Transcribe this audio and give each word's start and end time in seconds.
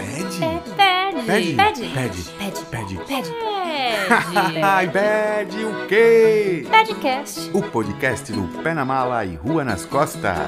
Pede? 0.00 0.44
É, 0.44 1.12
pede. 1.12 1.54
Pede? 1.54 1.54
Pede. 1.54 1.88
Pede. 1.90 2.64
Pede. 2.64 2.64
Pede. 2.64 2.96
Pede. 3.04 3.30
Ai, 4.64 4.88
pede 4.88 5.64
o 5.64 5.86
quê? 5.86 6.66
Pedcast. 6.70 7.50
O 7.52 7.62
podcast 7.62 8.32
do 8.32 8.62
Pé 8.62 8.72
na 8.72 8.84
Mala 8.84 9.24
e 9.26 9.34
Rua 9.36 9.62
nas 9.62 9.84
Costas. 9.84 10.38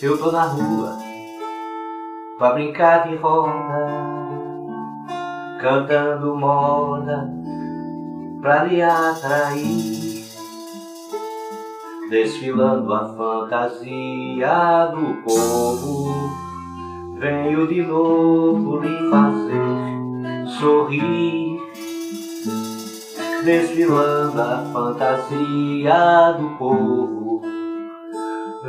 Eu 0.00 0.18
tô 0.18 0.32
na 0.32 0.44
rua 0.44 0.98
pra 2.38 2.54
brincar 2.54 3.06
de 3.06 3.16
roda, 3.16 3.52
cantando 5.60 6.34
moda 6.34 7.30
pra 8.40 8.64
lhe 8.64 8.82
atrair, 8.82 10.11
desfilando 12.12 12.92
a 12.92 13.08
fantasia 13.16 14.86
do 14.92 15.22
povo. 15.24 16.30
Venho 17.18 17.66
de 17.66 17.82
novo 17.82 18.80
lhe 18.80 19.10
fazer 19.10 20.46
sorrir, 20.60 21.58
desfilando 23.42 24.42
a 24.42 24.62
fantasia 24.70 26.32
do 26.38 26.50
povo. 26.58 27.40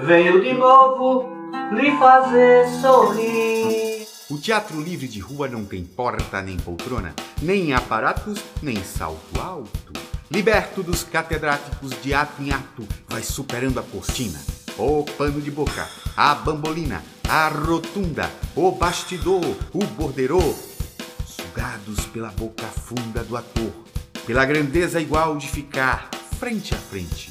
Venho 0.04 0.42
de 0.42 0.54
novo 0.54 1.30
lhe 1.74 1.92
fazer 1.98 2.66
sorrir. 2.80 4.08
O 4.32 4.38
teatro 4.38 4.80
livre 4.80 5.10
de 5.10 5.20
rua 5.20 5.50
não 5.50 5.66
tem 5.66 5.84
porta 5.84 6.42
nem 6.42 6.56
poltrona, 6.56 7.14
nem 7.42 7.74
aparatos, 7.74 8.42
nem 8.62 8.82
salto 8.82 9.38
alto. 9.38 10.03
Liberto 10.34 10.82
dos 10.82 11.04
catedráticos 11.04 11.92
de 12.02 12.12
ato 12.12 12.42
em 12.42 12.52
ato, 12.52 12.88
vai 13.08 13.22
superando 13.22 13.80
a 13.80 13.84
cortina, 13.84 14.42
o 14.80 15.04
pano 15.04 15.40
de 15.40 15.52
boca, 15.52 15.88
a 16.18 16.34
bambolina, 16.34 17.04
a 17.30 17.50
rotunda, 17.50 18.32
o 18.56 18.72
bastidor, 18.72 19.46
o 19.72 19.86
borderô, 19.86 20.56
sugados 21.28 22.08
pela 22.08 22.30
boca 22.30 22.66
funda 22.66 23.24
do 23.24 23.38
ator, 23.38 23.72
pela 24.26 24.44
grandeza 24.44 25.00
igual 25.00 25.38
de 25.38 25.48
ficar 25.48 26.10
frente 26.40 26.74
a 26.74 26.78
frente, 26.80 27.30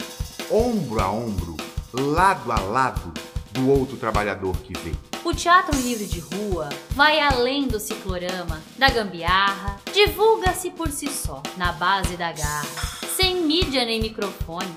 ombro 0.48 1.00
a 1.00 1.10
ombro, 1.10 1.56
lado 1.92 2.52
a 2.52 2.60
lado 2.60 3.12
do 3.50 3.68
outro 3.68 3.96
trabalhador 3.96 4.56
que 4.58 4.74
vê. 4.78 5.11
O 5.24 5.32
teatro 5.32 5.76
livre 5.80 6.04
de 6.04 6.18
rua 6.18 6.68
vai 6.90 7.20
além 7.20 7.68
do 7.68 7.78
ciclorama, 7.78 8.60
da 8.76 8.90
gambiarra, 8.90 9.80
divulga-se 9.94 10.70
por 10.70 10.90
si 10.90 11.06
só, 11.06 11.40
na 11.56 11.70
base 11.70 12.16
da 12.16 12.32
garra, 12.32 13.06
sem 13.16 13.36
mídia 13.36 13.84
nem 13.84 14.00
microfone, 14.00 14.74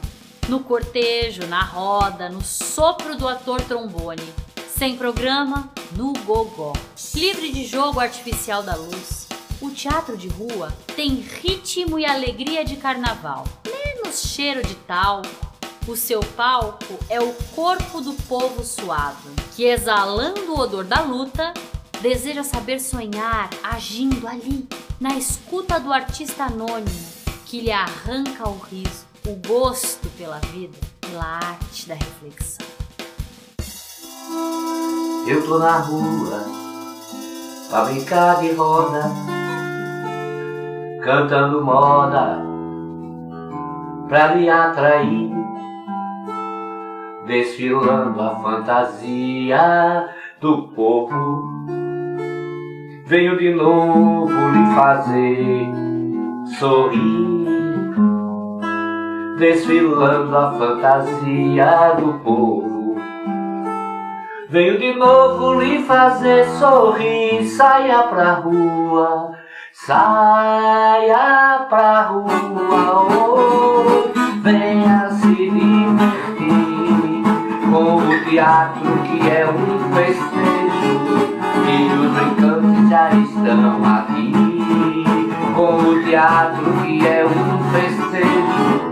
no 0.47 0.59
cortejo, 0.59 1.47
na 1.47 1.63
roda, 1.63 2.29
no 2.29 2.43
sopro 2.43 3.15
do 3.17 3.27
ator 3.27 3.59
trombone, 3.61 4.21
sem 4.77 4.95
programa, 4.95 5.71
no 5.97 6.13
gogó, 6.13 6.73
livre 7.15 7.51
de 7.51 7.65
jogo 7.65 7.99
artificial 7.99 8.61
da 8.61 8.75
luz. 8.75 9.27
O 9.59 9.71
teatro 9.71 10.15
de 10.15 10.27
rua 10.27 10.71
tem 10.95 11.15
ritmo 11.15 11.97
e 11.97 12.05
alegria 12.05 12.63
de 12.63 12.75
carnaval, 12.75 13.45
menos 13.65 14.21
cheiro 14.21 14.61
de 14.61 14.75
talco, 14.75 15.44
o 15.87 15.95
seu 15.95 16.19
palco 16.19 16.97
é 17.09 17.19
o 17.19 17.33
corpo 17.55 18.01
do 18.01 18.13
povo 18.27 18.63
suado, 18.63 19.29
que 19.55 19.65
exalando 19.65 20.53
o 20.53 20.59
odor 20.59 20.83
da 20.83 21.01
luta, 21.01 21.53
deseja 22.01 22.43
saber 22.43 22.79
sonhar 22.79 23.49
agindo 23.63 24.27
ali, 24.27 24.67
na 24.99 25.15
escuta 25.15 25.79
do 25.79 25.93
artista 25.93 26.45
anônimo, 26.45 27.05
que 27.45 27.61
lhe 27.61 27.71
arranca 27.71 28.49
o 28.49 28.57
riso, 28.57 29.05
o 29.27 29.35
gosto 29.47 30.07
pela 30.17 30.39
vida, 30.39 30.77
pela 31.01 31.23
arte 31.23 31.87
da 31.87 31.95
reflexão. 31.95 32.65
Eu 35.27 35.45
tô 35.45 35.59
na 35.59 35.77
rua 35.79 36.45
pra 37.69 37.85
brincar 37.85 38.41
de 38.41 38.53
roda, 38.53 39.11
cantando 41.03 41.63
moda 41.63 42.43
pra 44.07 44.35
lhe 44.35 44.49
atrair, 44.49 45.34
desfilando 47.25 48.21
a 48.21 48.35
fantasia 48.35 50.09
do 50.39 50.69
povo. 50.69 51.43
Venho 53.05 53.37
de 53.37 53.53
novo 53.53 54.31
lhe 54.31 54.75
fazer 54.75 55.67
sorrir, 56.59 57.45
desfilando 59.37 60.37
a 60.37 60.51
fantasia 60.53 61.95
do 61.99 62.13
povo. 62.23 62.95
Venho 64.49 64.79
de 64.79 64.93
novo 64.93 65.59
lhe 65.59 65.83
fazer 65.83 66.45
sorrir, 66.45 67.43
saia 67.45 68.03
pra 68.03 68.33
rua, 68.33 69.31
saia 69.73 71.65
pra 71.69 72.01
rua, 72.03 73.07
oh, 73.09 74.41
venha 74.41 75.09
teatro 78.35 78.97
que 79.03 79.29
é 79.29 79.47
um 79.47 79.93
festejo 79.95 81.05
e 81.69 81.93
os 81.93 82.11
brincantes 82.11 82.89
já 82.89 83.09
estão 83.11 83.81
aqui. 83.85 84.33
Com 85.55 85.77
o 85.77 86.03
teatro 86.03 86.73
que 86.83 87.07
é 87.07 87.25
um 87.25 87.63
festejo 87.71 88.91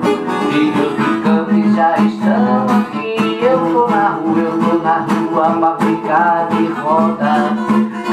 e 0.49 0.71
os 0.79 0.93
brincantes 0.93 1.75
já 1.75 1.97
estão 1.97 2.67
aqui. 2.69 3.43
Eu 3.43 3.59
tô 3.59 3.89
na 3.89 4.09
rua, 4.11 4.39
eu 4.39 4.59
tô 4.59 4.77
na 4.77 4.99
rua 4.99 5.49
pra 5.59 5.71
brincar 5.71 6.47
de 6.47 6.67
roda, 6.81 7.57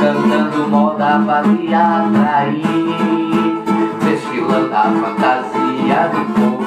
cantando 0.00 0.68
moda 0.68 1.22
pra 1.24 1.42
lhe 1.42 1.72
atrair, 1.72 2.64
desfilando 4.02 4.74
a 4.74 4.82
fantasia 4.82 6.10
do 6.12 6.34
povo. 6.34 6.59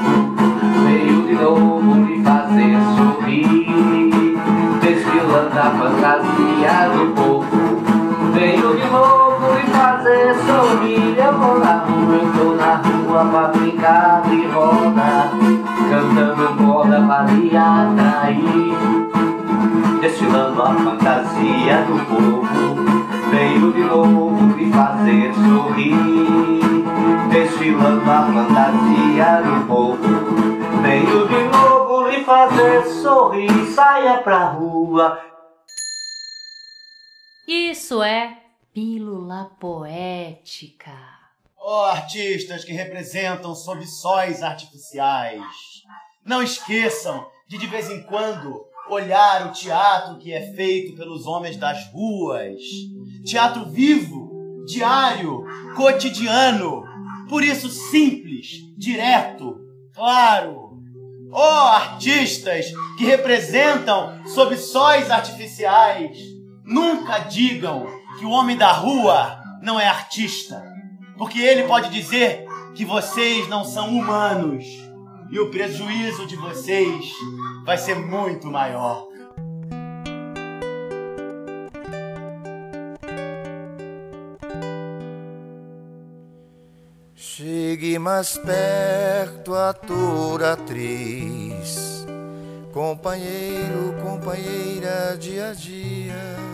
Brincar 13.47 14.21
de 14.23 14.45
roda, 14.47 15.31
cantando 15.89 16.61
moda 16.61 17.01
pra 17.01 17.23
lhe 17.23 17.55
atrair, 17.55 18.73
desfilando 20.01 20.61
a 20.61 20.73
fantasia 20.73 21.85
do 21.87 22.05
povo. 22.05 22.83
Veio 23.29 23.73
de 23.73 23.81
novo 23.81 24.55
lhe 24.55 24.71
fazer 24.71 25.33
sorrir, 25.33 26.61
desfilando 27.31 28.11
a 28.11 28.23
fantasia 28.25 29.41
do 29.41 29.67
povo. 29.67 29.97
Veio 30.81 31.27
de 31.27 31.43
novo 31.49 32.07
lhe 32.07 32.23
fazer 32.23 32.85
sorrir, 32.85 33.65
saia 33.73 34.19
pra 34.19 34.49
rua. 34.49 35.19
Isso 37.47 38.03
é 38.03 38.37
pílula 38.73 39.51
poética. 39.59 41.22
Ó 41.65 41.85
artistas 41.85 42.65
que 42.65 42.73
representam 42.73 43.55
sob 43.55 43.87
sóis 43.87 44.43
artificiais. 44.43 45.41
Não 46.25 46.43
esqueçam 46.43 47.25
de 47.47 47.57
de 47.57 47.67
vez 47.67 47.89
em 47.89 48.03
quando 48.03 48.65
olhar 48.89 49.47
o 49.47 49.53
teatro 49.53 50.17
que 50.17 50.33
é 50.33 50.53
feito 50.53 50.93
pelos 50.97 51.25
homens 51.25 51.55
das 51.55 51.89
ruas. 51.93 52.59
Teatro 53.25 53.69
vivo, 53.69 54.65
diário, 54.65 55.45
cotidiano. 55.73 56.83
Por 57.29 57.41
isso 57.41 57.69
simples, 57.69 58.49
direto, 58.77 59.57
claro. 59.95 60.81
Ó 61.31 61.67
artistas 61.67 62.65
que 62.97 63.05
representam 63.05 64.21
sob 64.25 64.57
sóis 64.57 65.09
artificiais. 65.09 66.17
Nunca 66.65 67.19
digam 67.19 67.87
que 68.19 68.25
o 68.25 68.31
homem 68.31 68.57
da 68.57 68.73
rua 68.73 69.41
não 69.61 69.79
é 69.79 69.87
artista, 69.87 70.61
porque 71.23 71.39
ele 71.39 71.63
pode 71.63 71.89
dizer 71.89 72.45
que 72.75 72.83
vocês 72.83 73.47
não 73.47 73.63
são 73.63 73.97
humanos 73.97 74.65
e 75.31 75.39
o 75.39 75.49
prejuízo 75.49 76.27
de 76.27 76.35
vocês 76.35 77.05
vai 77.65 77.77
ser 77.77 77.95
muito 77.95 78.47
maior. 78.47 79.07
Chegue 87.15 87.97
mais 87.97 88.37
perto, 88.37 89.55
ator, 89.55 90.43
atriz, 90.43 92.05
companheiro, 92.73 93.95
companheira, 94.03 95.15
dia 95.17 95.51
a 95.51 95.53
dia. 95.53 96.52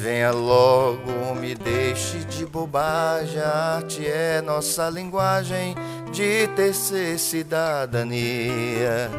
Venha 0.00 0.30
logo, 0.30 1.34
me 1.34 1.56
deixe 1.56 2.18
de 2.18 2.46
bobagem, 2.46 3.40
a 3.40 3.78
arte 3.78 4.06
é 4.06 4.40
nossa 4.40 4.88
linguagem 4.88 5.74
de 6.12 6.46
tecer 6.54 7.18
cidadania. 7.18 9.10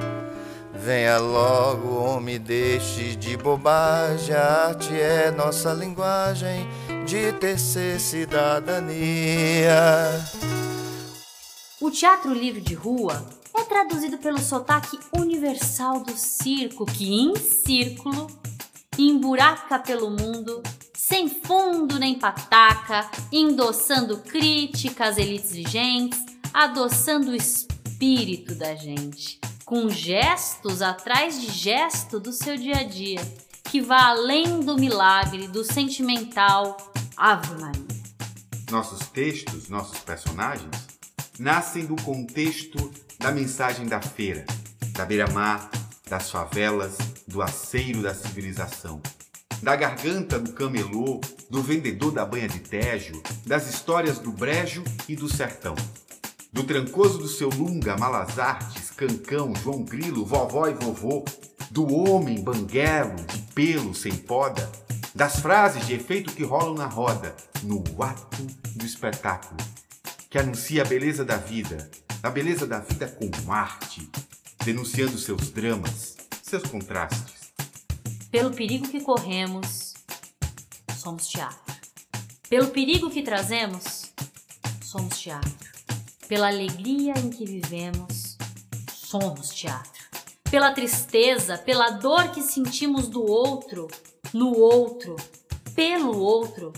Venha 0.73 1.17
logo, 1.17 1.95
homem, 1.95 2.39
deixe 2.39 3.17
de 3.17 3.35
bobagem. 3.35 4.33
A 4.33 4.67
arte 4.67 4.93
é 4.97 5.29
nossa 5.31 5.73
linguagem 5.73 6.65
de 7.05 7.33
tecer 7.33 7.99
cidadania. 7.99 8.95
O 11.81 11.91
teatro 11.91 12.33
livre 12.33 12.61
de 12.61 12.73
rua 12.73 13.25
é 13.53 13.63
traduzido 13.65 14.17
pelo 14.17 14.39
sotaque 14.39 14.97
universal 15.11 15.99
do 15.99 16.13
circo, 16.13 16.85
que 16.85 17.13
em 17.13 17.35
círculo 17.35 18.27
emburaca 19.07 19.79
pelo 19.79 20.09
mundo, 20.09 20.61
sem 20.93 21.29
fundo 21.29 21.97
nem 21.97 22.19
pataca, 22.19 23.09
endossando 23.31 24.17
críticas 24.17 25.17
elites 25.17 25.65
adoçando 26.53 27.31
o 27.31 27.35
espírito 27.35 28.55
da 28.55 28.75
gente, 28.75 29.39
com 29.65 29.89
gestos 29.89 30.81
atrás 30.81 31.39
de 31.39 31.47
gesto 31.51 32.19
do 32.19 32.31
seu 32.33 32.57
dia 32.57 32.77
a 32.77 32.83
dia, 32.83 33.21
que 33.63 33.81
vá 33.81 34.07
além 34.07 34.61
do 34.61 34.75
milagre, 34.75 35.47
do 35.47 35.63
sentimental 35.63 36.75
Ave 37.15 37.61
Maria. 37.61 37.87
Nossos 38.71 39.07
textos, 39.09 39.69
nossos 39.69 39.99
personagens, 39.99 40.69
nascem 41.37 41.85
do 41.85 41.95
contexto 42.03 42.91
da 43.17 43.31
mensagem 43.31 43.85
da 43.85 44.01
feira, 44.01 44.45
da 44.93 45.05
beira-mar, 45.05 45.69
das 46.09 46.31
favelas, 46.31 46.97
do 47.27 47.41
aceiro 47.41 48.01
da 48.01 48.13
civilização, 48.13 48.99
da 49.61 49.75
garganta 49.75 50.39
do 50.39 50.53
camelô, 50.53 51.21
do 51.49 51.61
vendedor 51.61 52.11
da 52.11 52.25
banha 52.25 52.47
de 52.47 52.59
Tejo, 52.59 53.21
das 53.45 53.69
histórias 53.69 54.17
do 54.17 54.31
brejo 54.31 54.83
e 55.07 55.15
do 55.15 55.31
sertão, 55.31 55.75
do 56.51 56.63
trancoso 56.63 57.19
do 57.19 57.27
seu 57.27 57.49
lunga, 57.49 57.95
malas 57.95 58.39
artes, 58.39 58.89
cancão, 58.89 59.53
João 59.55 59.83
Grilo, 59.83 60.25
vovó 60.25 60.67
e 60.67 60.73
vovô, 60.73 61.23
do 61.69 61.85
homem 61.93 62.41
banguelo, 62.41 63.15
de 63.15 63.37
pelo 63.53 63.93
sem 63.93 64.15
poda, 64.15 64.69
das 65.13 65.39
frases 65.39 65.85
de 65.85 65.93
efeito 65.93 66.33
que 66.33 66.43
rolam 66.43 66.73
na 66.73 66.87
roda, 66.87 67.35
no 67.63 67.83
ato 68.01 68.43
do 68.75 68.85
espetáculo, 68.85 69.57
que 70.29 70.39
anuncia 70.39 70.81
a 70.81 70.85
beleza 70.85 71.23
da 71.23 71.37
vida, 71.37 71.89
a 72.23 72.29
beleza 72.29 72.65
da 72.65 72.79
vida 72.79 73.07
com 73.07 73.51
arte, 73.51 74.09
denunciando 74.63 75.17
seus 75.17 75.49
dramas, 75.49 76.17
seus 76.41 76.63
contrastes. 76.63 77.51
Pelo 78.31 78.51
perigo 78.51 78.87
que 78.87 79.01
corremos, 79.01 79.93
somos 80.97 81.27
teatro. 81.27 81.75
Pelo 82.49 82.67
perigo 82.67 83.09
que 83.09 83.23
trazemos, 83.23 84.11
somos 84.83 85.19
teatro. 85.19 85.69
Pela 86.27 86.47
alegria 86.47 87.13
em 87.17 87.29
que 87.29 87.45
vivemos, 87.45 88.37
somos 88.93 89.49
teatro. 89.49 89.99
Pela 90.49 90.71
tristeza, 90.71 91.57
pela 91.57 91.91
dor 91.91 92.31
que 92.31 92.41
sentimos 92.41 93.07
do 93.07 93.23
outro, 93.23 93.87
no 94.33 94.55
outro, 94.57 95.15
pelo 95.75 96.19
outro, 96.19 96.73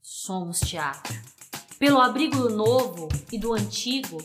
somos 0.00 0.60
teatro. 0.60 1.18
Pelo 1.78 2.00
abrigo 2.00 2.36
do 2.36 2.50
novo 2.50 3.08
e 3.32 3.38
do 3.38 3.54
antigo, 3.54 4.18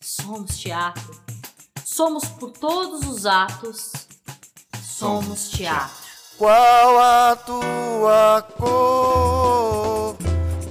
somos 0.00 0.58
teatro. 0.58 1.18
Somos 1.98 2.26
por 2.26 2.52
todos 2.52 3.08
os 3.08 3.26
atos, 3.26 3.90
somos 4.80 5.48
teatro. 5.48 5.96
Qual 6.38 6.96
a 6.96 7.34
tua 7.34 8.40
cor? 8.56 10.16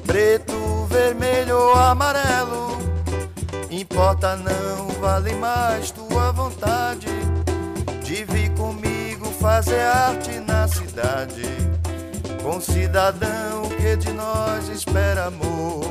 Preto, 0.05 0.85
vermelho 0.85 1.73
amarelo? 1.73 2.77
Importa 3.69 4.37
não, 4.37 4.87
vale 5.01 5.33
mais 5.33 5.91
tua 5.91 6.31
vontade 6.31 7.09
de 8.05 8.23
vir 8.23 8.49
comigo 8.55 9.25
fazer 9.33 9.81
arte 9.81 10.39
na 10.39 10.65
cidade. 10.65 11.43
Com 12.41 12.61
cidadão 12.61 13.63
que 13.75 13.97
de 13.97 14.13
nós 14.13 14.69
espera 14.69 15.25
amor. 15.25 15.83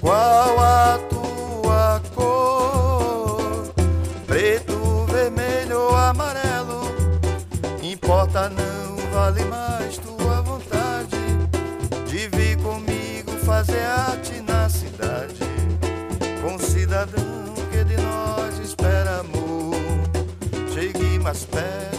Qual 0.00 0.58
a 0.58 0.98
tua 1.08 1.17
Importa 8.38 8.50
não, 8.50 8.96
vale 9.10 9.44
mais 9.46 9.98
tua 9.98 10.40
vontade 10.42 11.16
de 12.06 12.28
vir 12.28 12.56
comigo 12.58 13.32
fazer 13.44 13.80
arte 13.80 14.40
na 14.42 14.68
cidade. 14.68 15.40
Com 16.40 16.56
cidadão 16.56 17.52
que 17.72 17.82
de 17.82 17.96
nós 17.96 18.58
espera 18.58 19.20
amor. 19.20 19.74
Chegue 20.72 21.18
mais 21.18 21.44
perto, 21.46 21.97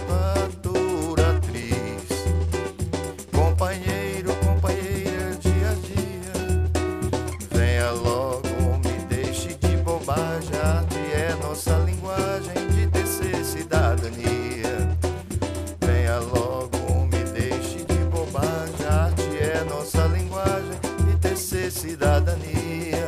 cidadania. 21.79 23.07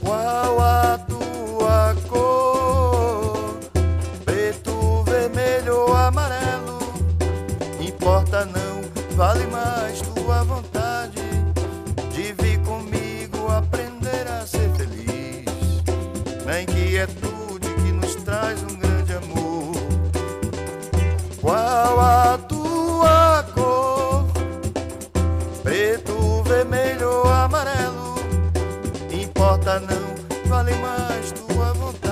Qual 0.00 0.60
a 0.60 0.98
tua 0.98 1.94
cor? 2.08 3.60
Preto, 4.24 5.04
vermelho 5.04 5.82
ou 5.82 5.94
amarelo? 5.94 6.80
Importa 7.80 8.44
não, 8.44 8.82
vale 9.14 9.46
mais 9.46 10.00
tua 10.00 10.42
vontade 10.42 11.22
de 12.12 12.32
vir 12.42 12.58
comigo 12.64 13.46
aprender 13.48 14.26
a 14.26 14.44
ser 14.44 14.68
feliz. 14.74 15.46
Na 16.44 16.60
inquietude 16.60 17.31
vale 30.46 30.72
mais 30.76 31.32
tua 31.32 31.72
vontade 31.74 32.11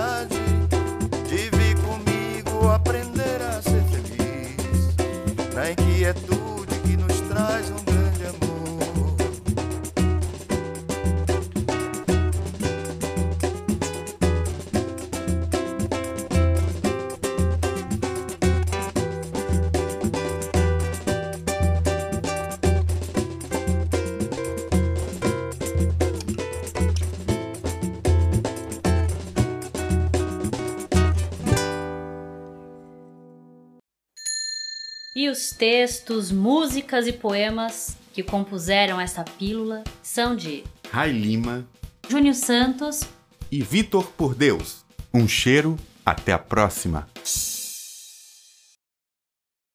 E 35.14 35.28
os 35.28 35.50
textos, 35.50 36.30
músicas 36.30 37.08
e 37.08 37.12
poemas 37.12 37.96
que 38.12 38.22
compuseram 38.22 39.00
essa 39.00 39.24
pílula 39.24 39.82
são 40.02 40.36
de 40.36 40.62
Rai 40.90 41.10
Lima 41.10 41.66
Júnior 42.08 42.34
Santos, 42.34 43.02
e 43.50 43.62
Vitor 43.62 44.10
por 44.16 44.34
Deus. 44.34 44.84
Um 45.14 45.28
cheiro, 45.28 45.76
até 46.04 46.32
a 46.32 46.38
próxima. 46.38 47.08